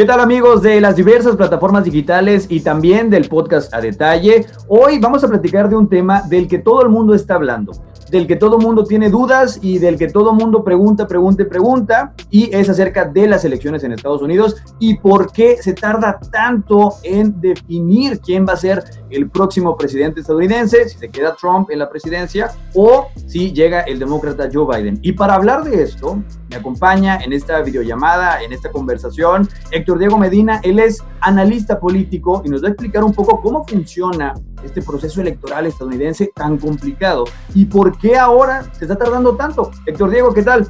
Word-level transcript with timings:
¿Qué 0.00 0.06
tal 0.06 0.20
amigos 0.20 0.62
de 0.62 0.80
las 0.80 0.96
diversas 0.96 1.36
plataformas 1.36 1.84
digitales 1.84 2.46
y 2.48 2.60
también 2.60 3.10
del 3.10 3.28
podcast 3.28 3.74
a 3.74 3.82
detalle? 3.82 4.46
Hoy 4.66 4.98
vamos 4.98 5.22
a 5.24 5.28
platicar 5.28 5.68
de 5.68 5.76
un 5.76 5.90
tema 5.90 6.22
del 6.22 6.48
que 6.48 6.58
todo 6.58 6.80
el 6.80 6.88
mundo 6.88 7.12
está 7.12 7.34
hablando, 7.34 7.72
del 8.10 8.26
que 8.26 8.36
todo 8.36 8.56
el 8.56 8.62
mundo 8.62 8.84
tiene 8.84 9.10
dudas 9.10 9.58
y 9.60 9.78
del 9.78 9.98
que 9.98 10.08
todo 10.08 10.30
el 10.30 10.38
mundo 10.38 10.64
pregunta, 10.64 11.06
pregunta, 11.06 11.44
pregunta, 11.46 12.14
y 12.30 12.48
es 12.50 12.70
acerca 12.70 13.04
de 13.04 13.28
las 13.28 13.44
elecciones 13.44 13.84
en 13.84 13.92
Estados 13.92 14.22
Unidos 14.22 14.56
y 14.78 14.96
por 14.96 15.30
qué 15.32 15.58
se 15.60 15.74
tarda 15.74 16.18
tanto 16.32 16.94
en 17.02 17.38
definir 17.38 18.20
quién 18.20 18.46
va 18.48 18.54
a 18.54 18.56
ser 18.56 18.82
el 19.10 19.30
próximo 19.30 19.76
presidente 19.76 20.20
estadounidense, 20.20 20.88
si 20.88 20.98
se 20.98 21.08
queda 21.08 21.36
Trump 21.36 21.70
en 21.70 21.78
la 21.78 21.90
presidencia 21.90 22.52
o 22.74 23.08
si 23.26 23.52
llega 23.52 23.80
el 23.82 23.98
demócrata 23.98 24.48
Joe 24.52 24.66
Biden. 24.66 24.98
Y 25.02 25.12
para 25.12 25.34
hablar 25.34 25.64
de 25.64 25.82
esto, 25.82 26.22
me 26.48 26.56
acompaña 26.56 27.18
en 27.18 27.32
esta 27.32 27.60
videollamada, 27.62 28.42
en 28.42 28.52
esta 28.52 28.70
conversación, 28.70 29.48
Héctor 29.70 29.98
Diego 29.98 30.18
Medina. 30.18 30.60
Él 30.62 30.78
es 30.78 31.02
analista 31.20 31.78
político 31.78 32.42
y 32.44 32.48
nos 32.48 32.62
va 32.62 32.68
a 32.68 32.70
explicar 32.70 33.04
un 33.04 33.12
poco 33.12 33.40
cómo 33.40 33.66
funciona 33.66 34.34
este 34.64 34.82
proceso 34.82 35.20
electoral 35.20 35.66
estadounidense 35.66 36.30
tan 36.34 36.58
complicado 36.58 37.24
y 37.54 37.64
por 37.64 37.96
qué 37.98 38.16
ahora 38.16 38.64
se 38.72 38.84
está 38.84 38.96
tardando 38.96 39.36
tanto. 39.36 39.70
Héctor 39.86 40.10
Diego, 40.10 40.34
¿qué 40.34 40.42
tal? 40.42 40.68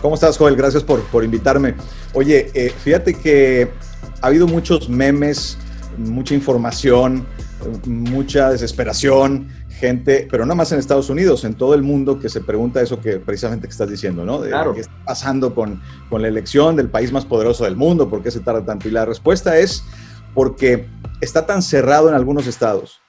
¿Cómo 0.00 0.14
estás, 0.14 0.36
Joel? 0.36 0.56
Gracias 0.56 0.84
por, 0.84 1.00
por 1.04 1.24
invitarme. 1.24 1.74
Oye, 2.12 2.50
eh, 2.54 2.70
fíjate 2.70 3.14
que 3.14 3.70
ha 4.20 4.26
habido 4.26 4.46
muchos 4.46 4.88
memes, 4.88 5.58
mucha 5.98 6.34
información, 6.34 7.26
mucha 7.86 8.50
desesperación 8.50 9.48
gente, 9.78 10.26
pero 10.30 10.46
no 10.46 10.54
más 10.54 10.72
en 10.72 10.78
Estados 10.78 11.10
Unidos, 11.10 11.44
en 11.44 11.54
todo 11.54 11.74
el 11.74 11.82
mundo 11.82 12.18
que 12.18 12.28
se 12.28 12.40
pregunta 12.40 12.80
eso 12.80 13.00
que 13.00 13.18
precisamente 13.18 13.66
que 13.66 13.72
estás 13.72 13.90
diciendo, 13.90 14.24
¿no? 14.24 14.40
De, 14.40 14.48
claro. 14.48 14.72
¿Qué 14.74 14.80
está 14.80 15.04
pasando 15.04 15.54
con, 15.54 15.82
con 16.08 16.22
la 16.22 16.28
elección 16.28 16.76
del 16.76 16.88
país 16.88 17.12
más 17.12 17.24
poderoso 17.24 17.64
del 17.64 17.76
mundo? 17.76 18.08
¿Por 18.08 18.22
qué 18.22 18.30
se 18.30 18.40
tarda 18.40 18.64
tanto? 18.64 18.88
Y 18.88 18.90
la 18.90 19.04
respuesta 19.04 19.58
es 19.58 19.84
porque 20.34 20.88
está 21.20 21.46
tan 21.46 21.62
cerrado 21.62 22.08
en 22.08 22.14
algunos 22.14 22.46
estados 22.46 23.00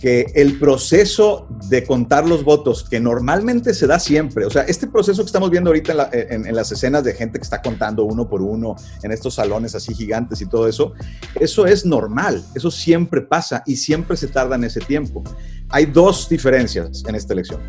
que 0.00 0.26
el 0.34 0.58
proceso 0.58 1.48
de 1.68 1.84
contar 1.84 2.28
los 2.28 2.44
votos, 2.44 2.84
que 2.88 3.00
normalmente 3.00 3.74
se 3.74 3.86
da 3.86 3.98
siempre, 3.98 4.44
o 4.44 4.50
sea, 4.50 4.62
este 4.62 4.86
proceso 4.86 5.22
que 5.22 5.26
estamos 5.26 5.50
viendo 5.50 5.70
ahorita 5.70 6.10
en, 6.12 6.54
las 6.54 6.70
escenas 6.72 7.04
de 7.04 7.14
gente 7.14 7.38
que 7.38 7.44
está 7.44 7.60
contando 7.60 8.04
uno 8.04 8.28
por 8.28 8.42
uno 8.42 8.76
en 9.02 9.12
estos 9.12 9.34
salones 9.34 9.74
así 9.74 9.94
gigantes 9.94 10.40
y 10.40 10.46
todo 10.46 10.68
eso, 10.68 10.92
eso 11.40 11.66
es 11.66 11.84
normal, 11.84 12.44
eso 12.54 12.70
siempre 12.70 13.20
pasa 13.20 13.62
y 13.66 13.76
siempre 13.76 14.16
se 14.16 14.28
tarda 14.28 14.56
en 14.56 14.64
ese 14.64 14.80
tiempo. 14.80 15.24
Hay 15.68 15.86
dos 15.86 16.28
diferencias 16.28 17.02
en 17.06 17.14
esta 17.14 17.32
elección. 17.32 17.60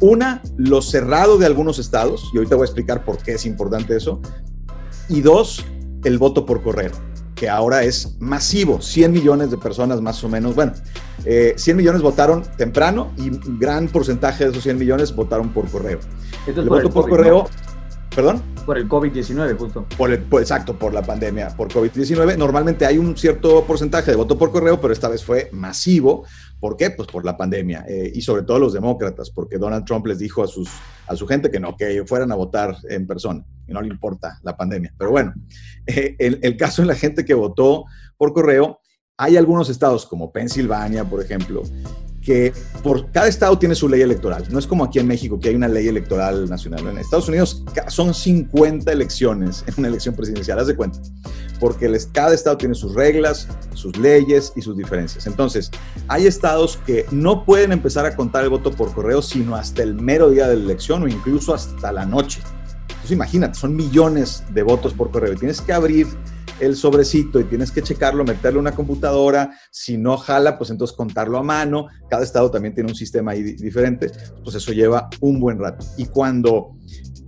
Una, 0.00 0.42
lo 0.56 0.82
cerrado 0.82 1.38
de 1.38 1.46
algunos 1.46 1.78
estados, 1.78 2.30
y 2.32 2.36
ahorita 2.36 2.56
voy 2.56 2.64
a 2.64 2.66
explicar 2.66 3.04
por 3.04 3.18
qué 3.18 3.32
es 3.32 3.46
importante 3.46 3.96
eso. 3.96 4.20
Y 5.08 5.22
dos, 5.22 5.64
el 6.04 6.18
voto 6.18 6.46
por 6.46 6.62
correo 6.62 7.07
que 7.38 7.48
ahora 7.48 7.84
es 7.84 8.16
masivo, 8.18 8.80
100 8.80 9.12
millones 9.12 9.50
de 9.50 9.58
personas 9.58 10.00
más 10.00 10.22
o 10.24 10.28
menos. 10.28 10.54
Bueno, 10.54 10.72
100 11.22 11.26
eh, 11.26 11.74
millones 11.74 12.02
votaron 12.02 12.42
temprano 12.56 13.12
y 13.16 13.30
un 13.30 13.58
gran 13.58 13.88
porcentaje 13.88 14.44
de 14.44 14.50
esos 14.50 14.64
100 14.64 14.78
millones 14.78 15.14
votaron 15.14 15.50
por 15.50 15.70
correo. 15.70 16.00
el 16.46 16.68
voto 16.68 16.90
por 16.90 17.08
correo, 17.08 17.48
¿Perdón? 18.18 18.42
Por 18.66 18.76
el 18.78 18.88
COVID-19, 18.88 19.56
justo. 19.56 19.86
Por 19.96 20.10
el, 20.10 20.26
exacto, 20.40 20.76
por 20.76 20.92
la 20.92 21.02
pandemia, 21.02 21.56
por 21.56 21.68
COVID-19. 21.68 22.36
Normalmente 22.36 22.84
hay 22.84 22.98
un 22.98 23.16
cierto 23.16 23.64
porcentaje 23.64 24.10
de 24.10 24.16
voto 24.16 24.36
por 24.36 24.50
correo, 24.50 24.80
pero 24.80 24.92
esta 24.92 25.08
vez 25.08 25.24
fue 25.24 25.50
masivo. 25.52 26.24
¿Por 26.58 26.76
qué? 26.76 26.90
Pues 26.90 27.06
por 27.06 27.24
la 27.24 27.36
pandemia. 27.36 27.84
Eh, 27.88 28.10
y 28.12 28.20
sobre 28.22 28.42
todo 28.42 28.58
los 28.58 28.72
demócratas, 28.72 29.30
porque 29.30 29.56
Donald 29.56 29.84
Trump 29.84 30.04
les 30.08 30.18
dijo 30.18 30.42
a, 30.42 30.48
sus, 30.48 30.68
a 31.06 31.14
su 31.14 31.28
gente 31.28 31.48
que 31.48 31.60
no, 31.60 31.76
que 31.76 32.04
fueran 32.06 32.32
a 32.32 32.34
votar 32.34 32.76
en 32.90 33.06
persona. 33.06 33.44
Y 33.68 33.72
no 33.72 33.80
le 33.80 33.86
importa 33.86 34.40
la 34.42 34.56
pandemia. 34.56 34.92
Pero 34.98 35.12
bueno, 35.12 35.32
eh, 35.86 36.16
el, 36.18 36.40
el 36.42 36.56
caso 36.56 36.82
de 36.82 36.88
la 36.88 36.96
gente 36.96 37.24
que 37.24 37.34
votó 37.34 37.84
por 38.16 38.32
correo, 38.32 38.80
hay 39.16 39.36
algunos 39.36 39.70
estados 39.70 40.06
como 40.06 40.32
Pensilvania, 40.32 41.04
por 41.04 41.22
ejemplo, 41.22 41.62
que 42.22 42.52
por 42.82 43.10
cada 43.10 43.28
estado 43.28 43.58
tiene 43.58 43.74
su 43.74 43.88
ley 43.88 44.02
electoral. 44.02 44.44
No 44.50 44.58
es 44.58 44.66
como 44.66 44.84
aquí 44.84 44.98
en 44.98 45.06
México 45.06 45.38
que 45.40 45.48
hay 45.48 45.54
una 45.54 45.68
ley 45.68 45.88
electoral 45.88 46.48
nacional. 46.48 46.86
En 46.86 46.98
Estados 46.98 47.28
Unidos 47.28 47.64
son 47.88 48.14
50 48.14 48.90
elecciones 48.92 49.64
en 49.66 49.74
una 49.78 49.88
elección 49.88 50.14
presidencial, 50.14 50.58
haz 50.58 50.66
de 50.66 50.76
cuenta, 50.76 50.98
porque 51.60 51.90
cada 52.12 52.34
estado 52.34 52.56
tiene 52.56 52.74
sus 52.74 52.94
reglas, 52.94 53.48
sus 53.74 53.96
leyes 53.96 54.52
y 54.56 54.62
sus 54.62 54.76
diferencias. 54.76 55.26
Entonces, 55.26 55.70
hay 56.08 56.26
estados 56.26 56.78
que 56.86 57.06
no 57.10 57.44
pueden 57.44 57.72
empezar 57.72 58.06
a 58.06 58.14
contar 58.14 58.44
el 58.44 58.50
voto 58.50 58.70
por 58.70 58.92
correo 58.92 59.22
sino 59.22 59.56
hasta 59.56 59.82
el 59.82 59.94
mero 59.94 60.30
día 60.30 60.48
de 60.48 60.56
la 60.56 60.62
elección 60.62 61.02
o 61.02 61.08
incluso 61.08 61.54
hasta 61.54 61.92
la 61.92 62.04
noche. 62.04 62.40
Entonces, 62.88 63.12
imagínate, 63.12 63.58
son 63.58 63.74
millones 63.74 64.44
de 64.50 64.62
votos 64.62 64.92
por 64.92 65.10
correo 65.10 65.34
tienes 65.34 65.60
que 65.60 65.72
abrir 65.72 66.06
el 66.60 66.76
sobrecito 66.76 67.40
y 67.40 67.44
tienes 67.44 67.70
que 67.70 67.82
checarlo, 67.82 68.24
meterlo 68.24 68.60
en 68.60 68.66
una 68.66 68.74
computadora. 68.74 69.52
Si 69.70 69.96
no 69.96 70.16
jala, 70.16 70.58
pues 70.58 70.70
entonces 70.70 70.96
contarlo 70.96 71.38
a 71.38 71.42
mano. 71.42 71.88
Cada 72.08 72.24
estado 72.24 72.50
también 72.50 72.74
tiene 72.74 72.90
un 72.90 72.96
sistema 72.96 73.32
ahí 73.32 73.42
diferente. 73.42 74.10
Pues 74.42 74.56
eso 74.56 74.72
lleva 74.72 75.08
un 75.20 75.40
buen 75.40 75.58
rato. 75.58 75.84
Y 75.96 76.06
cuando 76.06 76.76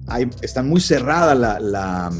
hay, 0.06 0.28
está 0.42 0.62
muy 0.62 0.80
cerrada 0.80 1.34
la, 1.34 2.10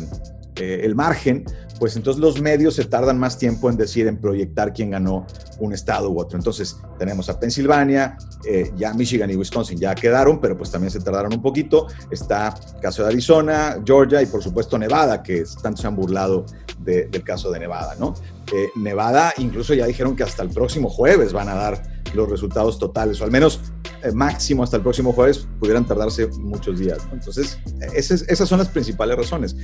eh, 0.56 0.80
el 0.82 0.94
margen, 0.94 1.44
pues 1.78 1.96
entonces 1.96 2.20
los 2.20 2.40
medios 2.40 2.74
se 2.74 2.84
tardan 2.84 3.18
más 3.18 3.38
tiempo 3.38 3.70
en 3.70 3.76
decir, 3.76 4.06
en 4.06 4.20
proyectar 4.20 4.72
quién 4.72 4.90
ganó 4.90 5.26
un 5.60 5.72
estado 5.72 6.10
u 6.10 6.20
otro. 6.20 6.38
Entonces 6.38 6.76
tenemos 6.98 7.28
a 7.28 7.38
Pensilvania, 7.38 8.16
eh, 8.44 8.72
ya 8.76 8.92
Michigan 8.94 9.30
y 9.30 9.36
Wisconsin 9.36 9.78
ya 9.78 9.94
quedaron, 9.94 10.40
pero 10.40 10.56
pues 10.56 10.70
también 10.70 10.90
se 10.90 11.00
tardaron 11.00 11.32
un 11.32 11.42
poquito. 11.42 11.86
Está 12.10 12.54
el 12.74 12.80
caso 12.80 13.02
de 13.02 13.08
Arizona, 13.08 13.80
Georgia 13.84 14.22
y 14.22 14.26
por 14.26 14.42
supuesto 14.42 14.78
Nevada, 14.78 15.22
que 15.22 15.44
tanto 15.62 15.82
se 15.82 15.86
han 15.86 15.96
burlado 15.96 16.46
del 16.78 17.22
caso 17.22 17.50
de 17.50 17.60
Nevada, 17.60 17.94
¿no? 17.98 18.14
Eh, 18.52 18.70
Nevada 18.74 19.34
incluso 19.36 19.74
ya 19.74 19.86
dijeron 19.86 20.16
que 20.16 20.22
hasta 20.22 20.42
el 20.42 20.48
próximo 20.48 20.88
jueves 20.88 21.32
van 21.32 21.48
a 21.48 21.54
dar 21.54 22.00
los 22.14 22.28
resultados 22.28 22.78
totales, 22.78 23.20
o 23.20 23.24
al 23.24 23.30
menos 23.30 23.60
eh, 24.02 24.10
máximo 24.12 24.64
hasta 24.64 24.78
el 24.78 24.82
próximo 24.82 25.12
jueves, 25.12 25.46
pudieran 25.60 25.86
tardarse 25.86 26.26
muchos 26.26 26.78
días. 26.78 26.98
Entonces, 27.12 27.58
esas, 27.94 28.22
esas, 28.22 28.48
son 28.48 28.58
las 28.58 28.68
principales 28.68 29.16
razones. 29.16 29.54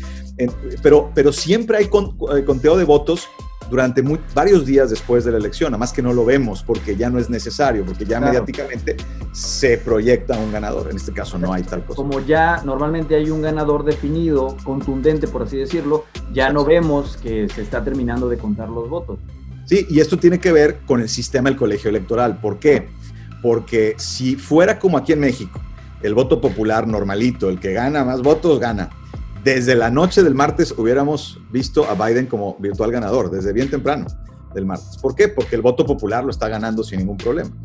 pero, 0.83 1.11
pero 1.15 1.33
siempre 1.33 1.79
hay 1.79 1.89
conteo 1.89 2.77
de 2.77 2.85
votos 2.85 3.27
durante 3.69 4.03
varios 4.35 4.65
días 4.65 4.91
después 4.91 5.25
de 5.25 5.33
la 5.33 5.39
elección, 5.39 5.71
nada 5.71 5.79
más 5.79 5.93
que 5.93 6.03
no 6.03 6.13
lo 6.13 6.25
vemos 6.25 6.63
porque 6.63 6.97
ya 6.97 7.11
no 7.11 7.19
es 7.19 7.29
necesario, 7.29 7.85
porque 7.85 8.05
ya 8.05 8.21
mediáticamente 8.21 8.97
se 9.33 9.79
proyecta 9.79 10.39
un 10.39 10.53
ganador. 10.53 10.89
En 10.91 10.97
este 10.97 11.13
caso 11.13 11.39
no 11.39 11.53
hay 11.53 11.63
tal 11.63 11.85
cosa. 11.85 11.97
Como 11.97 12.21
ya 12.21 12.63
normalmente 12.65 13.17
hay 13.17 13.31
un 13.31 13.43
ganador 13.43 13.85
definido, 13.85 14.57
contundente, 14.65 15.29
por 15.29 15.43
así 15.43 15.57
decirlo, 15.57 16.05
ya 16.33 16.53
no 16.53 16.65
vemos 16.65 17.17
que 17.17 17.49
se 17.49 17.63
está 17.63 17.83
terminando 17.83 18.29
de 18.29 18.39
contar 18.39 18.69
los 18.69 18.89
votos. 18.89 19.19
Sí, 19.65 19.87
y 19.91 20.01
esto 20.01 20.17
tiene 20.17 20.39
que 20.39 20.53
ver 20.53 20.79
con 20.87 21.01
el 21.01 21.09
sistema 21.09 21.49
del 21.49 21.59
colegio 21.59 21.91
electoral. 21.91 22.41
¿Por 22.41 22.59
qué? 22.59 22.89
Porque 23.43 23.95
si 23.99 24.37
fuera 24.37 24.79
como 24.79 24.97
aquí 24.97 25.13
en 25.13 25.21
México, 25.21 25.61
el 26.03 26.15
voto 26.15 26.41
popular 26.41 26.87
normalito, 26.87 27.49
el 27.49 27.59
que 27.59 27.73
gana 27.73 28.05
más 28.05 28.23
votos, 28.23 28.61
gana 28.61 28.91
desde 29.47 29.77
la 29.77 29.93
noche 29.93 30.25
del 30.25 30.35
martes 30.35 30.75
hubiéramos 30.77 31.39
visto 31.53 31.89
a 31.89 31.95
Biden 31.95 32.27
como 32.27 32.57
virtual 32.59 32.91
ganador, 32.91 33.31
desde 33.31 33.53
bien 33.53 33.71
temprano 33.71 34.05
del 34.53 34.67
martes. 34.67 34.97
¿Por 35.01 35.15
qué? 35.15 35.29
Porque 35.29 35.55
el 35.55 35.63
voto 35.63 35.87
popular 35.87 36.25
lo 36.25 36.33
está 36.33 36.49
ganando 36.49 36.83
sin 36.83 36.99
ningún 36.99 37.17
problema. 37.17 37.57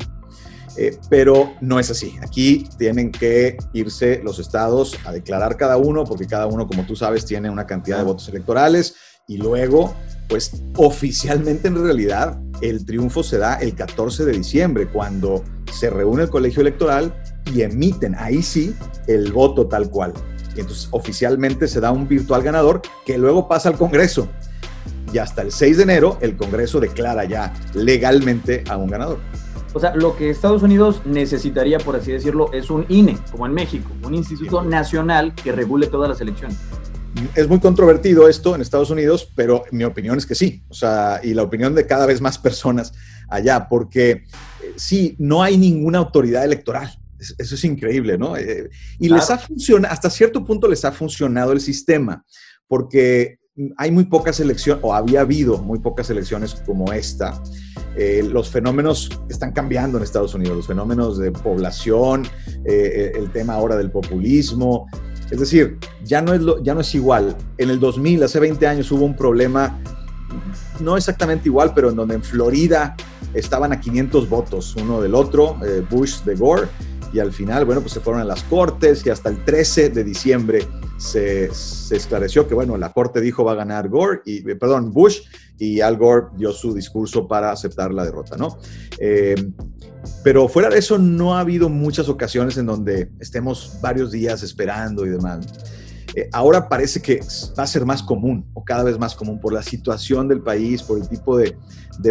Eh, 0.76 0.96
pero 1.10 1.54
no 1.60 1.80
es 1.80 1.90
así. 1.90 2.14
Aquí 2.22 2.68
tienen 2.78 3.10
que 3.10 3.56
irse 3.72 4.20
los 4.22 4.38
estados 4.38 4.96
a 5.04 5.10
declarar 5.10 5.56
cada 5.56 5.76
uno, 5.76 6.04
porque 6.04 6.28
cada 6.28 6.46
uno, 6.46 6.68
como 6.68 6.86
tú 6.86 6.94
sabes, 6.94 7.26
tiene 7.26 7.50
una 7.50 7.66
cantidad 7.66 7.98
de 7.98 8.04
votos 8.04 8.28
electorales 8.28 8.94
y 9.26 9.38
luego, 9.38 9.92
pues 10.28 10.62
oficialmente 10.76 11.66
en 11.66 11.82
realidad, 11.82 12.40
el 12.60 12.86
triunfo 12.86 13.24
se 13.24 13.38
da 13.38 13.56
el 13.56 13.74
14 13.74 14.24
de 14.24 14.32
diciembre, 14.34 14.86
cuando 14.86 15.42
se 15.72 15.90
reúne 15.90 16.22
el 16.22 16.30
colegio 16.30 16.60
electoral 16.60 17.12
y 17.52 17.62
emiten 17.62 18.14
ahí 18.14 18.40
sí 18.40 18.72
el 19.08 19.32
voto 19.32 19.66
tal 19.66 19.90
cual. 19.90 20.12
Y 20.54 20.60
entonces 20.60 20.88
oficialmente 20.90 21.68
se 21.68 21.80
da 21.80 21.90
un 21.90 22.06
virtual 22.06 22.42
ganador 22.42 22.82
que 23.04 23.18
luego 23.18 23.48
pasa 23.48 23.68
al 23.68 23.76
Congreso. 23.76 24.28
Y 25.12 25.18
hasta 25.18 25.42
el 25.42 25.52
6 25.52 25.76
de 25.76 25.82
enero 25.82 26.18
el 26.20 26.36
Congreso 26.36 26.80
declara 26.80 27.24
ya 27.24 27.52
legalmente 27.74 28.64
a 28.68 28.76
un 28.76 28.88
ganador. 28.88 29.18
O 29.74 29.80
sea, 29.80 29.94
lo 29.94 30.16
que 30.16 30.28
Estados 30.28 30.62
Unidos 30.62 31.00
necesitaría, 31.06 31.78
por 31.78 31.96
así 31.96 32.12
decirlo, 32.12 32.52
es 32.52 32.70
un 32.70 32.84
INE, 32.88 33.18
como 33.30 33.46
en 33.46 33.54
México, 33.54 33.90
un 34.04 34.14
instituto 34.14 34.62
nacional 34.62 35.34
que 35.34 35.50
regule 35.52 35.86
todas 35.86 36.10
las 36.10 36.20
elecciones. 36.20 36.58
Es 37.34 37.48
muy 37.48 37.60
controvertido 37.60 38.28
esto 38.28 38.54
en 38.54 38.60
Estados 38.60 38.90
Unidos, 38.90 39.30
pero 39.34 39.64
mi 39.70 39.84
opinión 39.84 40.18
es 40.18 40.26
que 40.26 40.34
sí. 40.34 40.62
O 40.68 40.74
sea, 40.74 41.20
y 41.22 41.34
la 41.34 41.42
opinión 41.42 41.74
de 41.74 41.86
cada 41.86 42.04
vez 42.04 42.20
más 42.20 42.38
personas 42.38 42.92
allá, 43.28 43.68
porque 43.68 44.10
eh, 44.10 44.24
sí, 44.76 45.14
no 45.18 45.42
hay 45.42 45.56
ninguna 45.56 45.98
autoridad 45.98 46.44
electoral. 46.44 46.90
Eso 47.38 47.54
es 47.54 47.64
increíble, 47.64 48.18
¿no? 48.18 48.36
Eh, 48.36 48.68
y 48.98 49.08
les 49.08 49.30
ha 49.30 49.38
funcionado, 49.38 49.92
hasta 49.92 50.10
cierto 50.10 50.44
punto 50.44 50.68
les 50.68 50.84
ha 50.84 50.92
funcionado 50.92 51.52
el 51.52 51.60
sistema, 51.60 52.24
porque 52.66 53.38
hay 53.76 53.90
muy 53.90 54.04
pocas 54.04 54.40
elecciones, 54.40 54.82
o 54.82 54.94
había 54.94 55.20
habido 55.20 55.58
muy 55.58 55.78
pocas 55.78 56.08
elecciones 56.10 56.54
como 56.66 56.92
esta. 56.92 57.40
Eh, 57.96 58.26
los 58.26 58.48
fenómenos 58.48 59.10
están 59.28 59.52
cambiando 59.52 59.98
en 59.98 60.04
Estados 60.04 60.34
Unidos, 60.34 60.56
los 60.56 60.66
fenómenos 60.66 61.18
de 61.18 61.30
población, 61.30 62.26
eh, 62.64 63.12
el 63.14 63.30
tema 63.30 63.54
ahora 63.54 63.76
del 63.76 63.90
populismo, 63.90 64.86
Es 65.30 65.40
decir, 65.40 65.78
ya 66.04 66.20
no 66.20 66.34
es, 66.34 66.40
lo, 66.40 66.62
ya 66.62 66.74
no 66.74 66.80
es 66.80 66.94
igual. 66.94 67.36
En 67.58 67.70
el 67.70 67.78
2000, 67.80 68.22
hace 68.22 68.40
20 68.40 68.66
años, 68.66 68.90
hubo 68.92 69.04
un 69.04 69.16
problema, 69.16 69.80
no 70.80 70.96
exactamente 70.96 71.48
igual, 71.48 71.72
pero 71.74 71.90
en 71.90 71.96
donde 71.96 72.14
en 72.14 72.22
Florida 72.22 72.96
estaban 73.34 73.72
a 73.72 73.80
500 73.80 74.28
votos 74.28 74.76
uno 74.76 75.00
del 75.00 75.14
otro, 75.14 75.56
eh, 75.64 75.84
Bush 75.88 76.22
de 76.22 76.34
Gore, 76.34 76.68
y 77.12 77.20
al 77.20 77.32
final, 77.32 77.64
bueno, 77.64 77.80
pues 77.80 77.92
se 77.92 78.00
fueron 78.00 78.22
a 78.22 78.24
las 78.24 78.42
cortes 78.44 79.04
y 79.04 79.10
hasta 79.10 79.28
el 79.28 79.44
13 79.44 79.90
de 79.90 80.04
diciembre 80.04 80.66
se, 80.96 81.46
esclareció 81.46 82.48
que, 82.48 82.54
bueno, 82.54 82.76
la 82.76 82.92
corte 82.92 83.20
dijo 83.20 83.44
va 83.44 83.52
a 83.52 83.56
ganar 83.56 83.88
Gore, 83.88 84.20
y, 84.24 84.48
eh, 84.48 84.56
perdón, 84.56 84.92
Bush, 84.92 85.20
y 85.58 85.80
Al 85.80 85.96
Gore 85.96 86.28
dio 86.36 86.52
su 86.52 86.74
discurso 86.74 87.28
para 87.28 87.52
aceptar 87.52 87.92
la 87.92 88.04
derrota, 88.04 88.36
¿no? 88.36 88.58
Eh, 88.98 89.34
pero 90.24 90.48
fuera 90.48 90.68
de 90.68 90.78
eso, 90.78 90.98
no 90.98 91.36
ha 91.36 91.40
habido 91.40 91.68
muchas 91.68 92.08
ocasiones 92.08 92.56
en 92.56 92.66
donde 92.66 93.10
estemos 93.20 93.78
varios 93.80 94.10
días 94.10 94.42
esperando 94.42 95.06
y 95.06 95.10
demás. 95.10 95.46
Eh, 96.14 96.28
ahora 96.32 96.68
parece 96.68 97.00
que 97.00 97.20
va 97.58 97.62
a 97.62 97.66
ser 97.66 97.86
más 97.86 98.02
común 98.02 98.44
o 98.54 98.64
cada 98.64 98.82
vez 98.82 98.98
más 98.98 99.14
común 99.14 99.40
por 99.40 99.52
la 99.52 99.62
situación 99.62 100.28
del 100.28 100.42
país, 100.42 100.82
por 100.82 100.98
el 100.98 101.08
tipo 101.08 101.36
de, 101.36 101.56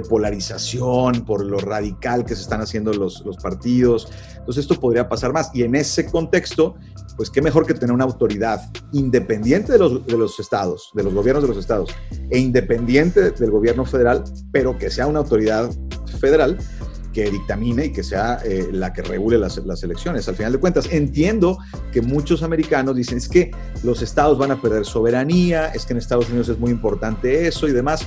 polarización, 0.09 1.25
por 1.25 1.45
lo 1.45 1.57
radical 1.57 2.25
que 2.25 2.35
se 2.35 2.41
están 2.41 2.61
haciendo 2.61 2.93
los, 2.93 3.23
partidos. 3.41 4.11
Entonces 4.37 4.63
esto 4.63 4.79
podría 4.79 5.07
pasar 5.09 5.33
más. 5.33 5.51
Y 5.53 5.63
en 5.63 5.75
ese 5.75 6.05
contexto, 6.05 6.75
pues 7.17 7.29
qué 7.29 7.41
mejor 7.41 7.65
que 7.65 7.73
tener 7.73 7.93
una 7.93 8.05
autoridad 8.05 8.71
independiente 8.93 9.73
de 9.73 9.79
los 9.79 10.39
estados, 10.39 10.91
de 10.93 11.03
los 11.03 11.13
gobiernos 11.13 11.43
de 11.43 11.49
los 11.49 11.57
estados, 11.57 11.93
e 12.29 12.39
independiente 12.39 13.31
del 13.31 13.51
gobierno 13.51 13.85
federal, 13.85 14.23
pero 14.51 14.77
que 14.77 14.89
sea 14.89 15.07
una 15.07 15.19
autoridad 15.19 15.69
federal 16.19 16.57
que 17.11 17.29
dictamine 17.29 17.85
y 17.85 17.91
que 17.91 18.03
sea 18.03 18.39
eh, 18.43 18.69
la 18.71 18.93
que 18.93 19.01
regule 19.01 19.37
las, 19.37 19.57
las, 19.65 19.83
elecciones. 19.83 20.27
Al 20.27 20.35
final 20.35 20.51
de 20.53 20.59
cuentas, 20.59 20.87
entiendo 20.91 21.57
que 21.91 22.01
muchos 22.01 22.43
americanos 22.43 22.95
dicen 22.95 23.17
es 23.17 23.27
que 23.27 23.51
los 23.83 24.01
estados 24.01 24.37
van 24.37 24.51
a 24.51 24.61
perder 24.61 24.85
soberanía, 24.85 25.67
es 25.67 25.85
que 25.85 25.93
en 25.93 25.99
Estados 25.99 26.29
Unidos 26.29 26.49
es 26.49 26.59
muy 26.59 26.71
importante 26.71 27.47
eso 27.47 27.67
y 27.67 27.71
demás. 27.71 28.05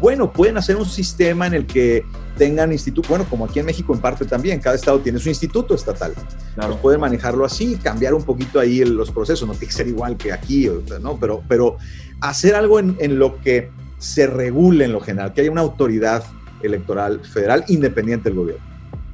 Bueno, 0.00 0.32
pueden 0.32 0.56
hacer 0.56 0.76
un 0.76 0.84
sistema 0.84 1.46
en 1.46 1.54
el 1.54 1.66
que 1.66 2.04
tengan 2.36 2.72
instituto, 2.72 3.08
bueno, 3.08 3.24
como 3.30 3.44
aquí 3.44 3.60
en 3.60 3.66
México 3.66 3.94
en 3.94 4.00
parte 4.00 4.24
también, 4.24 4.60
cada 4.60 4.74
estado 4.74 4.98
tiene 5.00 5.18
su 5.18 5.28
instituto 5.28 5.74
estatal. 5.74 6.12
Claro. 6.54 6.72
Pues 6.72 6.82
pueden 6.82 7.00
manejarlo 7.00 7.44
así, 7.44 7.76
cambiar 7.76 8.12
un 8.14 8.24
poquito 8.24 8.58
ahí 8.58 8.84
los 8.84 9.10
procesos, 9.10 9.46
no 9.46 9.54
tiene 9.54 9.68
que 9.68 9.72
ser 9.72 9.88
igual 9.88 10.16
que 10.16 10.32
aquí, 10.32 10.68
¿no? 11.00 11.18
Pero, 11.18 11.42
pero 11.48 11.76
hacer 12.20 12.54
algo 12.54 12.78
en, 12.78 12.96
en 12.98 13.18
lo 13.18 13.40
que 13.40 13.70
se 13.98 14.26
regule 14.26 14.84
en 14.84 14.92
lo 14.92 15.00
general, 15.00 15.32
que 15.32 15.42
haya 15.42 15.50
una 15.50 15.62
autoridad 15.62 16.24
electoral 16.66 17.20
federal 17.20 17.64
independiente 17.68 18.28
del 18.28 18.38
gobierno. 18.38 18.64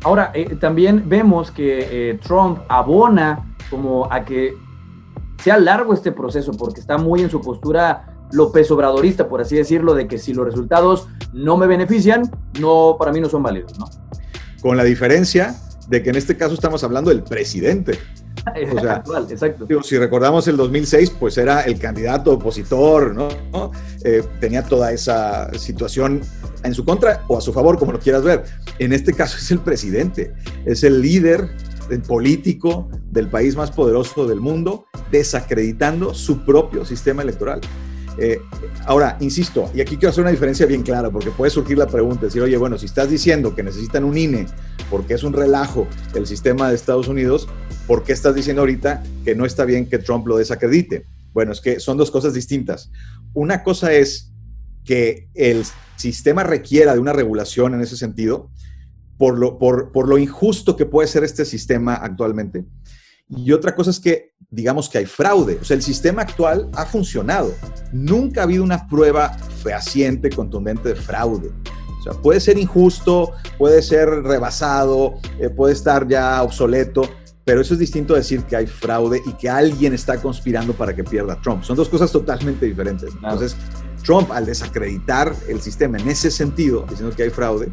Ahora, 0.05 0.33
eh, 0.35 0.57
también 0.57 1.05
vemos 1.09 1.51
que 1.51 2.11
eh, 2.11 2.19
Trump 2.23 2.61
abona 2.69 3.55
como 3.71 4.13
a 4.13 4.25
que 4.25 4.57
sea 5.43 5.59
largo 5.59 5.95
este 5.95 6.13
proceso, 6.13 6.53
porque 6.53 6.81
está 6.81 6.99
muy 6.99 7.21
en 7.21 7.31
su 7.31 7.41
postura 7.41 8.13
López 8.33 8.71
Obradorista, 8.71 9.29
por 9.29 9.41
así 9.41 9.57
decirlo, 9.57 9.95
de 9.95 10.09
que 10.09 10.19
si 10.19 10.33
los 10.35 10.45
resultados 10.45 11.09
no 11.33 11.57
me 11.57 11.67
benefician, 11.67 12.31
no, 12.61 12.97
para 12.99 13.13
mí 13.13 13.21
no 13.21 13.29
son 13.29 13.43
válidos, 13.43 13.79
¿no? 13.79 13.89
Con 14.61 14.77
la 14.77 14.85
diferencia 14.85 15.55
de 15.89 16.03
que 16.03 16.11
en 16.11 16.17
este 16.17 16.37
caso 16.37 16.55
estamos 16.55 16.83
hablando 16.85 17.11
del 17.11 17.23
presidente. 17.23 17.99
O 18.45 18.81
sea, 18.81 19.05
exacto. 19.31 19.69
si 19.85 19.99
recordamos 19.99 20.49
el 20.49 20.57
2006, 20.57 21.11
pues 21.11 21.39
era 21.39 21.61
el 21.61 21.79
candidato 21.79 22.33
opositor, 22.33 23.15
¿no? 23.15 23.29
Eh, 24.03 24.25
tenía 24.41 24.65
toda 24.65 24.91
esa 24.91 25.53
situación 25.57 26.23
en 26.65 26.75
su 26.75 26.85
contra 26.85 27.25
o 27.29 27.39
a 27.39 27.41
su 27.41 27.53
favor, 27.53 27.79
como 27.79 27.93
lo 27.93 27.99
quieras 27.99 28.23
ver. 28.23 28.45
En 28.79 28.93
este 28.93 29.13
caso 29.13 29.37
es 29.39 29.51
el 29.51 29.61
presidente, 29.61 30.35
es 30.65 30.83
el 30.85 31.01
líder 31.01 31.49
político 32.07 32.89
del 33.11 33.29
país 33.29 33.57
más 33.57 33.71
poderoso 33.71 34.27
del 34.27 34.41
mundo, 34.41 34.87
desacreditando 35.11 36.15
su 36.15 36.45
propio 36.45 36.85
sistema 36.85 37.23
electoral. 37.23 37.61
Eh, 38.19 38.41
ahora, 38.87 39.17
insisto, 39.21 39.71
y 39.75 39.81
aquí 39.81 39.97
quiero 39.97 40.11
hacer 40.11 40.23
una 40.23 40.31
diferencia 40.31 40.67
bien 40.67 40.83
clara, 40.83 41.11
porque 41.11 41.31
puede 41.31 41.51
surgir 41.51 41.79
la 41.79 41.87
pregunta, 41.87 42.27
decir, 42.27 42.43
oye, 42.43 42.57
bueno, 42.57 42.79
si 42.79 42.87
estás 42.87 43.11
diciendo 43.11 43.55
que 43.55 43.63
necesitan 43.63 44.05
un 44.05 44.17
INE 44.17 44.47
porque 44.91 45.15
es 45.15 45.23
un 45.23 45.33
relajo 45.33 45.87
el 46.15 46.27
sistema 46.27 46.69
de 46.69 46.75
Estados 46.75 47.09
Unidos, 47.09 47.49
¿por 47.87 48.05
qué 48.05 48.13
estás 48.13 48.35
diciendo 48.35 48.63
ahorita 48.63 49.03
que 49.25 49.35
no 49.35 49.47
está 49.47 49.65
bien 49.65 49.89
que 49.89 49.99
Trump 49.99 50.27
lo 50.27 50.37
desacredite? 50.37 51.07
Bueno, 51.33 51.53
es 51.53 51.61
que 51.61 51.81
son 51.81 51.97
dos 51.97 52.11
cosas 52.11 52.35
distintas. 52.35 52.91
Una 53.33 53.63
cosa 53.63 53.93
es 53.93 54.31
que 54.85 55.29
el 55.35 55.65
sistema 56.03 56.43
requiera 56.43 56.93
de 56.93 57.01
una 57.01 57.13
regulación 57.15 57.75
en 57.75 57.81
ese 57.81 57.97
sentido, 57.97 58.51
por 59.17 59.39
lo, 59.39 59.59
por, 59.59 59.93
por 59.93 60.09
lo 60.09 60.19
injusto 60.19 60.77
que 60.77 60.85
puede 60.85 61.09
ser 61.09 61.25
este 61.25 61.45
sistema 61.45 61.95
actualmente. 61.95 62.67
Y 63.29 63.53
otra 63.53 63.75
cosa 63.75 63.91
es 63.91 63.99
que, 63.99 64.33
digamos 64.51 64.89
que 64.89 64.99
hay 64.99 65.07
fraude. 65.07 65.59
O 65.61 65.65
sea, 65.65 65.77
el 65.77 65.83
sistema 65.83 66.23
actual 66.23 66.69
ha 66.75 66.85
funcionado. 66.85 67.55
Nunca 67.93 68.41
ha 68.41 68.45
habido 68.45 68.63
una 68.63 68.87
prueba 68.87 69.31
fehaciente, 69.63 70.29
contundente 70.29 70.91
de 70.91 70.97
fraude. 70.97 71.51
O 71.99 72.03
sea, 72.03 72.13
puede 72.21 72.41
ser 72.41 72.59
injusto, 72.59 73.33
puede 73.59 73.81
ser 73.81 74.09
rebasado, 74.09 75.15
eh, 75.39 75.49
puede 75.49 75.73
estar 75.73 76.07
ya 76.09 76.43
obsoleto, 76.43 77.09
pero 77.45 77.61
eso 77.61 77.75
es 77.75 77.81
distinto 77.81 78.15
a 78.15 78.19
decir 78.19 78.43
que 78.43 78.57
hay 78.57 78.67
fraude 78.67 79.21
y 79.25 79.33
que 79.35 79.49
alguien 79.49 79.95
está 79.95 80.21
conspirando 80.21 80.75
para 80.75 80.95
que 80.95 81.05
pierda 81.05 81.41
Trump. 81.41 81.63
Son 81.63 81.77
dos 81.77 81.89
cosas 81.89 82.11
totalmente 82.13 82.67
diferentes. 82.67 83.11
Entonces, 83.15 83.57
Trump, 84.03 84.31
al 84.31 84.47
desacreditar 84.47 85.35
el 85.49 85.61
sistema 85.61 85.99
en 85.99 86.09
ese 86.09 86.31
sentido, 86.31 86.85
diciendo 86.89 87.15
que 87.15 87.25
hay 87.25 87.31
fraude, 87.31 87.73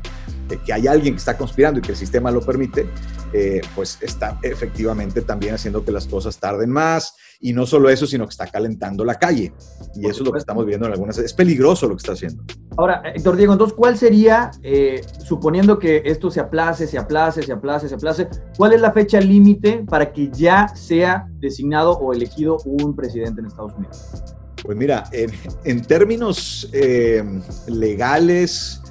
eh, 0.50 0.60
que 0.66 0.74
hay 0.74 0.88
alguien 0.88 1.14
que 1.14 1.20
está 1.20 1.38
conspirando 1.38 1.80
y 1.80 1.82
que 1.82 1.92
el 1.92 1.98
sistema 1.98 2.32
lo 2.32 2.42
permite, 2.42 2.90
eh, 3.34 3.62
pues 3.76 3.98
está 4.02 4.40
efectivamente 4.42 5.22
también 5.22 5.54
haciendo 5.54 5.84
que 5.84 5.92
las 5.92 6.08
cosas 6.08 6.38
tarden 6.40 6.70
más. 6.70 7.16
Y 7.42 7.54
no 7.54 7.66
solo 7.66 7.90
eso, 7.90 8.06
sino 8.06 8.26
que 8.26 8.32
está 8.32 8.48
calentando 8.48 9.06
la 9.06 9.16
calle. 9.16 9.54
Y 9.96 10.08
eso 10.08 10.24
es 10.24 10.28
lo 10.28 10.34
que 10.34 10.40
estamos 10.40 10.66
viendo 10.66 10.88
en 10.88 10.92
algunas. 10.92 11.18
Es 11.20 11.34
peligroso 11.34 11.88
lo 11.88 11.96
que 11.96 12.02
está 12.02 12.12
haciendo. 12.12 12.44
Ahora, 12.76 13.02
Héctor 13.16 13.38
Diego, 13.38 13.54
entonces, 13.54 13.78
¿cuál 13.78 13.98
sería, 13.98 14.52
eh, 14.62 15.02
suponiendo 15.24 15.80
que 15.80 16.02
esto 16.04 16.30
se 16.32 16.42
aplace, 16.42 16.86
se 16.86 16.98
aplace, 16.98 17.42
se 17.44 17.54
aplace, 17.54 17.88
se 17.88 17.96
aplace, 17.96 18.28
cuál 18.58 18.74
es 18.74 18.82
la 18.82 18.92
fecha 18.92 19.22
límite 19.22 19.86
para 19.88 20.12
que 20.12 20.30
ya 20.30 20.68
sea 20.76 21.30
designado 21.40 21.94
o 21.94 22.12
elegido 22.12 22.58
un 22.66 22.94
presidente 22.94 23.40
en 23.40 23.48
Estados 23.48 23.74
Unidos? 23.74 24.36
Pues 24.64 24.78
mira, 24.78 25.10
en, 25.12 25.82
términos 25.82 26.70
eh, 26.74 27.24
legales, 27.68 28.82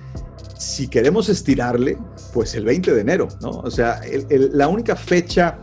si 0.58 0.88
queremos 0.88 1.28
estirarle, 1.28 1.98
pues 2.32 2.54
el 2.54 2.64
20 2.64 2.94
de 2.94 3.00
enero, 3.00 3.28
¿no? 3.40 3.50
O 3.50 3.70
sea, 3.70 4.00
la 4.28 4.68
única 4.68 4.96
fecha 4.96 5.58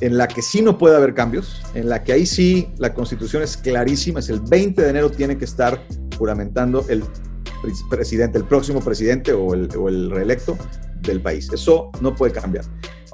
en 0.00 0.18
la 0.18 0.28
que 0.28 0.42
sí 0.42 0.62
no 0.62 0.76
puede 0.78 0.96
haber 0.96 1.14
cambios, 1.14 1.62
en 1.74 1.88
la 1.88 2.04
que 2.04 2.12
ahí 2.12 2.26
sí 2.26 2.68
la 2.78 2.92
constitución 2.92 3.42
es 3.42 3.56
clarísima, 3.56 4.20
es 4.20 4.28
el 4.28 4.40
20 4.40 4.82
de 4.82 4.90
enero 4.90 5.10
tiene 5.10 5.38
que 5.38 5.44
estar 5.44 5.82
juramentando 6.18 6.84
el 6.88 7.02
presidente, 7.90 8.38
el 8.38 8.44
próximo 8.44 8.80
presidente 8.80 9.32
o 9.32 9.54
el, 9.54 9.68
o 9.76 9.88
el 9.88 10.10
reelecto 10.10 10.56
del 11.00 11.20
país. 11.20 11.48
Eso 11.52 11.90
no 12.00 12.14
puede 12.14 12.32
cambiar. 12.32 12.64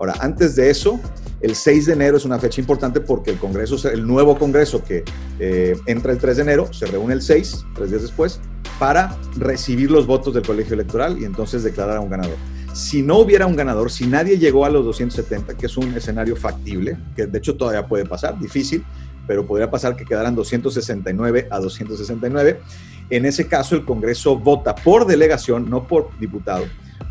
Ahora, 0.02 0.16
antes 0.18 0.56
de 0.56 0.68
eso, 0.68 0.98
el 1.40 1.54
6 1.54 1.86
de 1.86 1.92
enero 1.92 2.16
es 2.16 2.24
una 2.24 2.36
fecha 2.36 2.60
importante 2.60 3.00
porque 3.00 3.30
el 3.30 3.38
Congreso, 3.38 3.88
el 3.88 4.04
nuevo 4.04 4.36
Congreso 4.36 4.82
que 4.82 5.04
eh, 5.38 5.76
entra 5.86 6.10
el 6.10 6.18
3 6.18 6.38
de 6.38 6.42
enero, 6.42 6.72
se 6.72 6.86
reúne 6.86 7.14
el 7.14 7.22
6, 7.22 7.66
tres 7.72 7.90
días 7.90 8.02
después, 8.02 8.40
para 8.80 9.16
recibir 9.36 9.92
los 9.92 10.08
votos 10.08 10.34
del 10.34 10.44
colegio 10.44 10.74
electoral 10.74 11.22
y 11.22 11.24
entonces 11.24 11.62
declarar 11.62 11.98
a 11.98 12.00
un 12.00 12.10
ganador. 12.10 12.34
Si 12.74 13.00
no 13.00 13.18
hubiera 13.18 13.46
un 13.46 13.54
ganador, 13.54 13.92
si 13.92 14.08
nadie 14.08 14.38
llegó 14.38 14.64
a 14.64 14.70
los 14.70 14.84
270, 14.86 15.56
que 15.56 15.66
es 15.66 15.76
un 15.76 15.94
escenario 15.94 16.34
factible, 16.34 16.98
que 17.14 17.26
de 17.26 17.38
hecho 17.38 17.56
todavía 17.56 17.86
puede 17.86 18.04
pasar, 18.04 18.36
difícil, 18.40 18.84
pero 19.28 19.46
podría 19.46 19.70
pasar 19.70 19.94
que 19.94 20.04
quedaran 20.04 20.34
269 20.34 21.46
a 21.48 21.60
269. 21.60 22.60
En 23.08 23.24
ese 23.24 23.46
caso, 23.46 23.76
el 23.76 23.84
Congreso 23.84 24.36
vota 24.36 24.74
por 24.74 25.06
delegación, 25.06 25.70
no 25.70 25.86
por 25.86 26.10
diputado, 26.18 26.64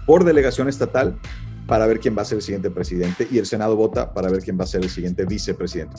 por 0.05 0.25
delegación 0.25 0.67
estatal 0.67 1.15
para 1.71 1.87
ver 1.87 2.01
quién 2.01 2.17
va 2.17 2.23
a 2.23 2.25
ser 2.25 2.35
el 2.35 2.41
siguiente 2.41 2.69
presidente 2.69 3.25
y 3.31 3.37
el 3.37 3.45
Senado 3.45 3.77
vota 3.77 4.13
para 4.13 4.29
ver 4.29 4.43
quién 4.43 4.59
va 4.59 4.65
a 4.65 4.67
ser 4.67 4.81
el 4.83 4.89
siguiente 4.89 5.23
vicepresidente. 5.23 5.95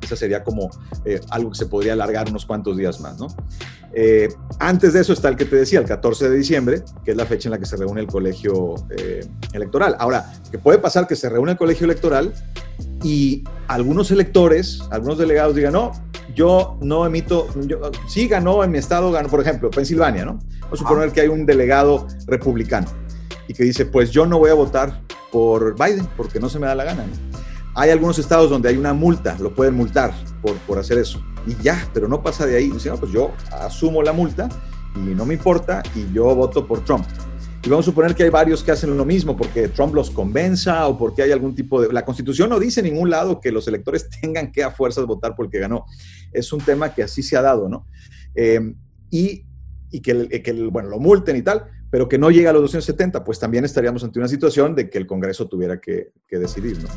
Esa 0.00 0.16
sería 0.16 0.42
como 0.42 0.70
eh, 1.04 1.20
algo 1.28 1.50
que 1.50 1.58
se 1.58 1.66
podría 1.66 1.92
alargar 1.92 2.30
unos 2.30 2.46
cuantos 2.46 2.78
días 2.78 2.98
más, 2.98 3.18
¿no? 3.18 3.26
Eh, 3.92 4.30
antes 4.58 4.94
de 4.94 5.02
eso 5.02 5.12
está 5.12 5.28
el 5.28 5.36
que 5.36 5.44
te 5.44 5.56
decía, 5.56 5.80
el 5.80 5.84
14 5.84 6.30
de 6.30 6.36
diciembre, 6.38 6.82
que 7.04 7.10
es 7.10 7.16
la 7.18 7.26
fecha 7.26 7.48
en 7.48 7.50
la 7.50 7.58
que 7.58 7.66
se 7.66 7.76
reúne 7.76 8.00
el 8.00 8.06
colegio 8.06 8.76
eh, 8.88 9.20
electoral. 9.52 9.96
Ahora, 9.98 10.32
que 10.50 10.56
puede 10.56 10.78
pasar 10.78 11.06
que 11.06 11.14
se 11.14 11.28
reúne 11.28 11.52
el 11.52 11.58
colegio 11.58 11.84
electoral 11.84 12.32
y 13.04 13.44
algunos 13.68 14.10
electores, 14.12 14.80
algunos 14.90 15.18
delegados 15.18 15.54
digan, 15.54 15.74
no, 15.74 15.92
yo 16.34 16.78
no 16.80 17.04
emito, 17.04 17.48
yo, 17.66 17.90
sí 18.08 18.28
ganó 18.28 18.64
en 18.64 18.70
mi 18.70 18.78
estado, 18.78 19.12
ganó, 19.12 19.28
por 19.28 19.42
ejemplo, 19.42 19.70
Pensilvania, 19.70 20.24
¿no? 20.24 20.38
Vamos 20.62 20.72
a 20.72 20.76
suponer 20.76 21.12
que 21.12 21.20
hay 21.20 21.28
un 21.28 21.44
delegado 21.44 22.06
republicano 22.26 23.01
y 23.48 23.54
que 23.54 23.64
dice, 23.64 23.86
pues 23.86 24.10
yo 24.10 24.26
no 24.26 24.38
voy 24.38 24.50
a 24.50 24.54
votar 24.54 25.00
por 25.30 25.74
Biden 25.74 26.06
porque 26.16 26.40
no 26.40 26.48
se 26.48 26.58
me 26.58 26.66
da 26.66 26.74
la 26.74 26.84
gana. 26.84 27.04
Hay 27.74 27.90
algunos 27.90 28.18
estados 28.18 28.50
donde 28.50 28.68
hay 28.68 28.76
una 28.76 28.92
multa, 28.92 29.36
lo 29.38 29.54
pueden 29.54 29.74
multar 29.74 30.12
por, 30.42 30.54
por 30.58 30.78
hacer 30.78 30.98
eso. 30.98 31.24
Y 31.46 31.56
ya, 31.62 31.88
pero 31.94 32.06
no 32.06 32.22
pasa 32.22 32.46
de 32.46 32.56
ahí. 32.56 32.70
Dice, 32.70 32.90
no, 32.90 32.96
pues 32.96 33.12
yo 33.12 33.32
asumo 33.50 34.02
la 34.02 34.12
multa 34.12 34.48
y 34.94 35.14
no 35.14 35.24
me 35.24 35.34
importa 35.34 35.82
y 35.94 36.12
yo 36.12 36.34
voto 36.34 36.66
por 36.66 36.84
Trump. 36.84 37.04
y 37.64 37.68
vamos 37.68 37.86
a 37.86 37.90
suponer 37.90 38.14
que 38.14 38.24
hay 38.24 38.30
varios 38.30 38.62
que 38.62 38.72
hacen 38.72 38.96
lo 38.96 39.04
mismo 39.04 39.36
porque 39.36 39.68
Trump 39.68 39.94
los 39.94 40.10
convenza 40.10 40.86
o 40.86 40.98
porque 40.98 41.22
hay 41.22 41.32
algún 41.32 41.54
tipo 41.54 41.80
de... 41.80 41.92
La 41.92 42.04
constitución 42.04 42.50
no 42.50 42.60
dice 42.60 42.80
en 42.80 42.86
ningún 42.86 43.08
lado 43.08 43.40
que 43.40 43.50
los 43.50 43.66
electores 43.68 44.08
tengan 44.20 44.52
que 44.52 44.62
a 44.62 44.70
fuerzas 44.70 45.06
votar 45.06 45.34
por 45.34 45.46
el 45.46 45.50
que 45.50 45.58
ganó. 45.58 45.86
Es 46.32 46.52
un 46.52 46.60
tema 46.60 46.94
que 46.94 47.02
así 47.02 47.22
se 47.22 47.36
ha 47.36 47.42
dado, 47.42 47.68
¿no? 47.68 47.86
Eh, 48.34 48.74
y, 49.10 49.44
y 49.90 50.00
que, 50.00 50.42
que, 50.42 50.52
bueno, 50.52 50.88
lo 50.88 50.98
multen 50.98 51.36
y 51.36 51.42
tal, 51.42 51.66
pero 51.92 52.08
que 52.08 52.16
no 52.16 52.30
llegue 52.30 52.48
a 52.48 52.54
los 52.54 52.62
270, 52.62 53.22
pues 53.22 53.38
también 53.38 53.66
estaríamos 53.66 54.02
ante 54.02 54.18
una 54.18 54.26
situación 54.26 54.74
de 54.74 54.88
que 54.88 54.96
el 54.96 55.06
Congreso 55.06 55.46
tuviera 55.46 55.78
que, 55.78 56.12
que 56.26 56.38
decidir, 56.38 56.82
¿no? 56.82 56.88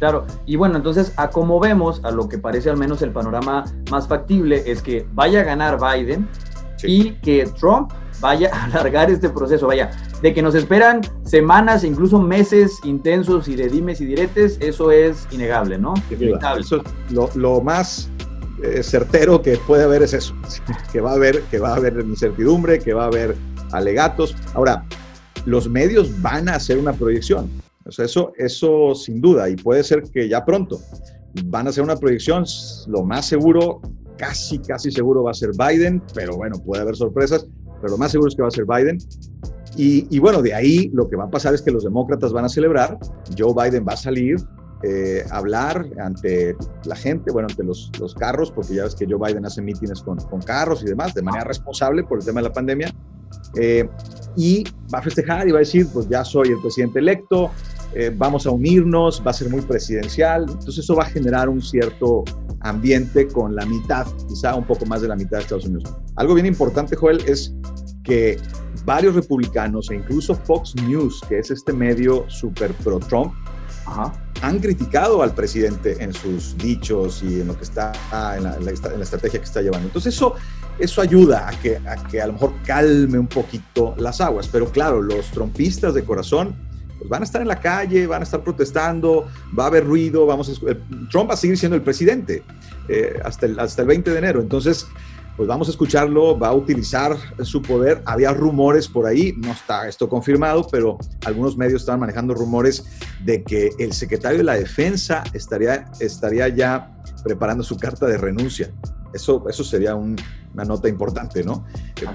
Claro, 0.00 0.26
y 0.46 0.56
bueno, 0.56 0.76
entonces 0.76 1.12
a 1.16 1.30
como 1.30 1.60
vemos, 1.60 2.04
a 2.04 2.10
lo 2.10 2.28
que 2.28 2.38
parece 2.38 2.68
al 2.68 2.76
menos 2.76 3.02
el 3.02 3.12
panorama 3.12 3.64
más 3.88 4.08
factible 4.08 4.64
es 4.66 4.82
que 4.82 5.06
vaya 5.12 5.42
a 5.42 5.44
ganar 5.44 5.78
Biden 5.78 6.28
sí. 6.76 6.86
y 6.88 7.12
que 7.20 7.48
Trump 7.60 7.92
vaya 8.20 8.50
a 8.52 8.64
alargar 8.64 9.12
este 9.12 9.28
proceso, 9.30 9.68
vaya, 9.68 9.92
de 10.20 10.34
que 10.34 10.42
nos 10.42 10.56
esperan 10.56 11.02
semanas, 11.22 11.84
incluso 11.84 12.20
meses 12.20 12.80
intensos 12.82 13.46
y 13.46 13.54
de 13.54 13.68
dimes 13.68 14.00
y 14.00 14.06
diretes, 14.06 14.58
eso 14.60 14.90
es 14.90 15.28
innegable, 15.30 15.78
¿no? 15.78 15.94
Eso 16.58 16.78
es 16.78 16.82
lo, 17.12 17.30
lo 17.36 17.60
más 17.60 18.10
eh, 18.64 18.82
certero 18.82 19.40
que 19.40 19.56
puede 19.56 19.84
haber 19.84 20.02
es 20.02 20.14
eso, 20.14 20.34
que 20.92 21.00
va 21.00 21.12
a 21.12 21.14
haber, 21.14 21.42
que 21.42 21.60
va 21.60 21.74
a 21.74 21.76
haber 21.76 22.00
incertidumbre, 22.00 22.80
que 22.80 22.92
va 22.92 23.04
a 23.04 23.06
haber 23.06 23.36
alegatos. 23.72 24.36
Ahora, 24.54 24.84
los 25.46 25.68
medios 25.68 26.20
van 26.22 26.48
a 26.48 26.56
hacer 26.56 26.78
una 26.78 26.92
proyección, 26.92 27.50
eso, 27.98 28.32
eso 28.36 28.94
sin 28.94 29.20
duda, 29.20 29.48
y 29.48 29.56
puede 29.56 29.82
ser 29.82 30.02
que 30.02 30.28
ya 30.28 30.44
pronto 30.44 30.80
van 31.46 31.66
a 31.66 31.70
hacer 31.70 31.82
una 31.82 31.96
proyección, 31.96 32.44
lo 32.86 33.04
más 33.04 33.26
seguro, 33.26 33.80
casi, 34.18 34.58
casi 34.58 34.90
seguro 34.90 35.24
va 35.24 35.30
a 35.30 35.34
ser 35.34 35.50
Biden, 35.56 36.02
pero 36.14 36.36
bueno, 36.36 36.56
puede 36.64 36.82
haber 36.82 36.96
sorpresas, 36.96 37.46
pero 37.80 37.92
lo 37.92 37.98
más 37.98 38.12
seguro 38.12 38.28
es 38.28 38.36
que 38.36 38.42
va 38.42 38.48
a 38.48 38.52
ser 38.52 38.66
Biden. 38.66 38.98
Y, 39.74 40.18
bueno, 40.18 40.42
de 40.42 40.52
ahí 40.52 40.90
lo 40.92 41.08
que 41.08 41.16
va 41.16 41.24
a 41.24 41.30
pasar 41.30 41.54
es 41.54 41.62
que 41.62 41.70
los 41.70 41.84
demócratas 41.84 42.32
van 42.32 42.44
a 42.44 42.48
celebrar, 42.48 42.98
Joe 43.38 43.54
Biden 43.54 43.86
va 43.88 43.94
a 43.94 43.96
salir, 43.96 44.36
eh, 44.82 45.24
hablar 45.30 45.86
ante 45.98 46.54
la 46.84 46.94
gente, 46.94 47.32
bueno, 47.32 47.48
ante 47.48 47.64
los, 47.64 47.90
los, 47.98 48.14
carros, 48.14 48.50
porque 48.50 48.74
ya 48.74 48.84
ves 48.84 48.94
que 48.94 49.06
Joe 49.06 49.18
Biden 49.18 49.46
hace 49.46 49.62
mítines 49.62 50.02
con, 50.02 50.18
carros 50.42 50.82
y 50.82 50.86
demás, 50.86 51.14
de 51.14 51.22
manera 51.22 51.44
responsable 51.44 52.04
por 52.04 52.18
el 52.18 52.24
tema 52.24 52.42
de 52.42 52.48
la 52.48 52.52
pandemia, 52.52 52.92
eh, 53.56 53.88
y 54.36 54.64
va 54.92 54.98
a 54.98 55.02
festejar 55.02 55.48
y 55.48 55.52
va 55.52 55.58
a 55.58 55.60
decir, 55.60 55.86
pues 55.92 56.08
ya 56.08 56.24
soy 56.24 56.48
el 56.48 56.60
presidente 56.60 56.98
electo, 56.98 57.50
eh, 57.94 58.12
vamos 58.16 58.46
a 58.46 58.50
unirnos, 58.50 59.22
va 59.24 59.30
a 59.32 59.34
ser 59.34 59.50
muy 59.50 59.60
presidencial, 59.60 60.46
entonces 60.48 60.78
eso 60.78 60.96
va 60.96 61.04
a 61.04 61.10
generar 61.10 61.48
un 61.48 61.60
cierto 61.60 62.24
ambiente 62.60 63.28
con 63.28 63.54
la 63.54 63.66
mitad, 63.66 64.06
quizá 64.28 64.54
un 64.54 64.64
poco 64.64 64.86
más 64.86 65.02
de 65.02 65.08
la 65.08 65.16
mitad 65.16 65.38
de 65.38 65.42
Estados 65.42 65.66
Unidos. 65.66 65.94
Algo 66.16 66.34
bien 66.34 66.46
importante, 66.46 66.96
Joel, 66.96 67.22
es 67.26 67.54
que 68.02 68.38
varios 68.84 69.14
republicanos 69.14 69.90
e 69.90 69.96
incluso 69.96 70.34
Fox 70.34 70.74
News, 70.76 71.20
que 71.28 71.38
es 71.38 71.50
este 71.50 71.72
medio 71.72 72.24
super 72.28 72.72
pro 72.74 72.98
Trump, 72.98 73.32
Ajá. 73.84 74.12
han 74.42 74.58
criticado 74.60 75.22
al 75.22 75.34
presidente 75.34 76.02
en 76.02 76.12
sus 76.12 76.56
dichos 76.56 77.22
y 77.22 77.40
en 77.40 77.48
lo 77.48 77.56
que 77.56 77.64
está 77.64 77.92
en 78.36 78.44
la, 78.44 78.56
en 78.56 78.64
la, 78.64 78.70
en 78.70 78.98
la 78.98 79.04
estrategia 79.04 79.38
que 79.38 79.44
está 79.44 79.60
llevando. 79.60 79.88
Entonces 79.88 80.14
eso, 80.14 80.34
eso 80.82 81.00
ayuda 81.00 81.48
a 81.48 81.52
que, 81.52 81.76
a 81.76 81.96
que 82.08 82.20
a 82.20 82.26
lo 82.26 82.32
mejor 82.34 82.54
calme 82.66 83.18
un 83.18 83.28
poquito 83.28 83.94
las 83.98 84.20
aguas. 84.20 84.48
Pero 84.48 84.66
claro, 84.70 85.00
los 85.00 85.26
trompistas 85.30 85.94
de 85.94 86.04
corazón 86.04 86.56
pues 86.98 87.08
van 87.08 87.22
a 87.22 87.24
estar 87.24 87.40
en 87.40 87.48
la 87.48 87.60
calle, 87.60 88.06
van 88.06 88.22
a 88.22 88.24
estar 88.24 88.42
protestando, 88.42 89.28
va 89.58 89.64
a 89.64 89.66
haber 89.68 89.84
ruido, 89.84 90.26
vamos 90.26 90.48
a, 90.48 91.08
Trump 91.10 91.30
va 91.30 91.34
a 91.34 91.36
seguir 91.36 91.56
siendo 91.56 91.76
el 91.76 91.82
presidente 91.82 92.42
eh, 92.88 93.20
hasta, 93.24 93.46
el, 93.46 93.58
hasta 93.60 93.82
el 93.82 93.88
20 93.88 94.10
de 94.10 94.18
enero. 94.18 94.40
Entonces, 94.40 94.86
pues 95.36 95.48
vamos 95.48 95.68
a 95.68 95.70
escucharlo, 95.70 96.38
va 96.38 96.48
a 96.48 96.54
utilizar 96.54 97.16
su 97.42 97.62
poder. 97.62 98.02
Había 98.04 98.32
rumores 98.32 98.88
por 98.88 99.06
ahí, 99.06 99.34
no 99.38 99.52
está 99.52 99.88
esto 99.88 100.08
confirmado, 100.08 100.66
pero 100.70 100.98
algunos 101.24 101.56
medios 101.56 101.82
estaban 101.82 102.00
manejando 102.00 102.34
rumores 102.34 102.84
de 103.24 103.42
que 103.42 103.70
el 103.78 103.92
secretario 103.92 104.38
de 104.38 104.44
la 104.44 104.54
Defensa 104.54 105.22
estaría, 105.32 105.86
estaría 106.00 106.48
ya 106.48 106.92
preparando 107.24 107.62
su 107.62 107.76
carta 107.76 108.06
de 108.06 108.18
renuncia. 108.18 108.70
Eso, 109.12 109.44
eso 109.48 109.64
sería 109.64 109.94
un, 109.94 110.16
una 110.54 110.64
nota 110.64 110.88
importante, 110.88 111.42
¿no? 111.42 111.64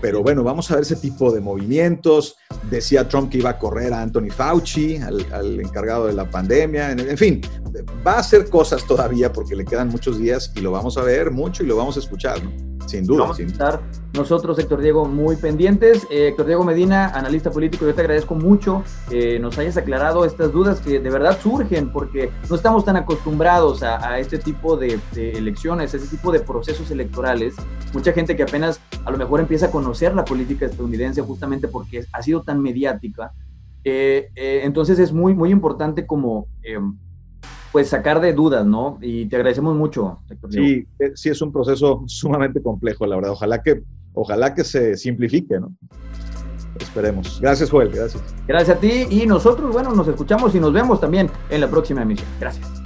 Pero 0.01 0.22
bueno, 0.22 0.44
vamos 0.44 0.70
a 0.72 0.75
ver 0.75 0.84
ese 0.84 0.96
tipo 0.96 1.32
de 1.32 1.42
movimientos. 1.42 2.38
Decía 2.70 3.08
Trump 3.08 3.32
que 3.32 3.39
iba 3.39 3.51
a 3.51 3.58
correr 3.58 3.94
a 3.94 4.01
Anthony 4.01 4.30
Fauci, 4.30 4.98
al, 4.98 5.25
al 5.32 5.60
encargado 5.60 6.08
de 6.08 6.13
la 6.13 6.30
pandemia. 6.30 6.92
En, 6.92 7.00
en, 7.00 7.18
fin, 7.18 7.42
va 8.06 8.13
a 8.13 8.20
hacer 8.20 8.50
cosas 8.50 8.86
todavía 8.86 9.32
porque 9.32 9.56
le 9.56 9.66
quedan 9.66 9.89
muchos 9.89 10.20
días 10.20 10.51
y 10.56 10.62
lo 10.62 10.72
vamos 10.72 10.98
a 10.98 11.04
ver 11.04 11.32
mucho 11.32 11.63
y 11.63 11.68
lo 11.68 11.75
vamos 11.75 11.98
a 11.98 12.00
escuchar, 12.00 12.44
¿no? 12.44 12.66
Sin 12.88 13.06
duda. 13.06 13.22
Vamos 13.22 13.38
sin 13.38 13.48
a 13.48 13.51
estar 13.51 13.82
nosotros, 14.17 14.58
Héctor 14.58 14.82
Diego, 14.82 15.06
muy 15.06 15.36
pendientes. 15.36 16.08
Eh, 16.10 16.29
Héctor 16.29 16.48
Diego 16.48 16.63
Medina, 16.63 17.10
analista 17.10 17.51
político, 17.51 17.86
yo 17.86 17.94
te 17.94 18.01
agradezco 18.01 18.34
mucho 18.36 18.84
que 19.10 19.39
nos 19.39 19.58
hayas 19.58 19.77
aclarado 19.77 20.25
estas 20.25 20.51
dudas 20.51 20.79
que 20.79 21.00
de 21.00 21.10
verdad 21.10 21.39
surgen 21.39 21.91
porque 21.91 22.32
no 22.50 22.56
estamos 22.56 22.84
tan 22.84 22.96
acostumbrados 22.96 23.84
a, 23.84 24.10
a 24.10 24.20
este 24.20 24.39
tipo 24.39 24.75
de, 24.75 25.00
de, 25.13 25.32
elecciones, 25.34 25.94
a 25.94 25.98
ese 25.98 26.08
tipo 26.08 26.32
de 26.32 26.39
procesos 26.39 26.89
electorales. 26.89 27.56
Mucha 27.94 28.12
gente 28.12 28.36
que 28.36 28.44
apenas 28.44 28.82
a 29.06 29.12
lo 29.12 29.17
mejor 29.17 29.39
empieza 29.39 29.67
a 29.67 29.72
conocer 29.72 30.15
la 30.15 30.25
política 30.25 30.65
estadounidense 30.65 31.22
justamente 31.22 31.67
porque 31.67 32.06
ha 32.12 32.22
sido 32.22 32.41
tan 32.41 32.62
mediática. 32.62 33.34
Eh, 33.84 34.32
eh, 34.36 34.62
entonces 34.63 35.00
es 35.00 35.13
muy, 35.13 35.34
muy 35.36 35.51
importante 35.51 36.06
como 36.06 36.48
pues 37.71 37.89
sacar 37.89 38.21
de 38.21 38.33
dudas, 38.33 38.65
¿no? 38.65 38.97
Y 39.01 39.25
te 39.25 39.36
agradecemos 39.36 39.75
mucho. 39.75 40.19
Héctor 40.29 40.51
sí, 40.51 40.88
sí 41.15 41.29
es 41.29 41.41
un 41.41 41.51
proceso 41.51 42.03
sumamente 42.07 42.62
complejo, 42.62 43.05
la 43.05 43.15
verdad. 43.15 43.31
Ojalá 43.31 43.62
que, 43.62 43.83
ojalá 44.13 44.53
que 44.53 44.63
se 44.63 44.95
simplifique, 44.97 45.59
¿no? 45.59 45.74
Esperemos. 46.79 47.39
Gracias, 47.41 47.69
Joel. 47.69 47.89
Gracias. 47.89 48.24
Gracias 48.47 48.77
a 48.77 48.79
ti 48.79 49.07
y 49.09 49.25
nosotros, 49.25 49.71
bueno, 49.74 49.93
nos 49.93 50.07
escuchamos 50.07 50.53
y 50.55 50.59
nos 50.59 50.74
vemos 50.74 51.01
también 51.01 51.29
en 51.50 51.62
la 51.62 51.69
próxima 51.69 52.03
emisión. 52.03 52.27
Gracias. 52.39 52.76